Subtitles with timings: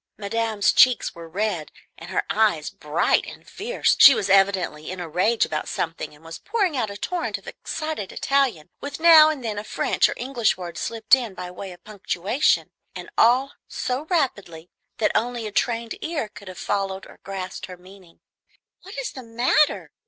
[0.17, 5.07] Madame's cheeks were red, and her eyes bright and fierce; she was evidently in a
[5.07, 9.45] rage about something, and was pouring out a torrent of excited Italian, with now and
[9.45, 14.07] then a French or English word slipped in by way of punctuation, and all so
[14.09, 18.21] rapidly that only a trained ear could have followed or grasped her meaning.
[18.81, 19.91] "What is the matter?"